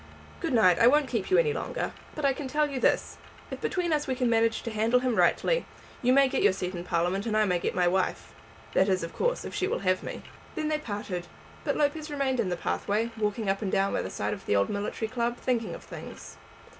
[0.39, 1.93] Good night; I won't keep you any longer.
[2.15, 3.17] But I can tell you this;
[3.51, 5.67] if between us we can manage to handle him rightly,
[6.01, 8.33] you may get your seat in Parliament and I may get my wife;
[8.73, 10.23] that is, of course, if she will have me."
[10.55, 11.27] Then they parted,
[11.63, 14.55] but Lopez remained in the pathway, walking up and down by the side of the
[14.55, 16.37] old military club, thinking of things.